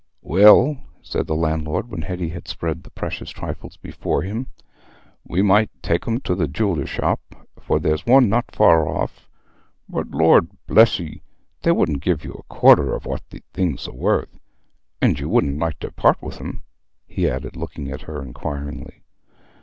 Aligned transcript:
"Well," 0.23 0.79
said 1.03 1.27
the 1.27 1.35
landlord, 1.35 1.87
when 1.91 2.01
Hetty 2.01 2.29
had 2.29 2.47
spread 2.47 2.81
the 2.81 2.89
precious 2.89 3.29
trifles 3.29 3.77
before 3.77 4.23
him, 4.23 4.47
"we 5.23 5.43
might 5.43 5.69
take 5.83 6.07
'em 6.07 6.21
to 6.21 6.33
the 6.33 6.47
jeweller's 6.47 6.89
shop, 6.89 7.19
for 7.61 7.79
there's 7.79 8.03
one 8.03 8.27
not 8.27 8.49
far 8.51 8.87
off; 8.87 9.29
but 9.87 10.09
Lord 10.09 10.47
bless 10.65 10.97
you, 10.97 11.19
they 11.61 11.71
wouldn't 11.71 12.01
give 12.01 12.23
you 12.25 12.31
a 12.33 12.51
quarter 12.51 12.95
o' 12.95 12.99
what 13.03 13.21
the 13.29 13.43
things 13.53 13.87
are 13.87 13.91
worth. 13.93 14.39
And 15.03 15.19
you 15.19 15.29
wouldn't 15.29 15.59
like 15.59 15.77
to 15.81 15.91
part 15.91 16.19
with 16.19 16.41
'em?" 16.41 16.63
he 17.05 17.29
added, 17.29 17.55
looking 17.55 17.91
at 17.91 18.01
her 18.01 18.23
inquiringly. 18.23 19.03